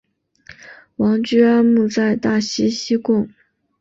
[0.95, 3.29] 王居安墓在大溪西贡。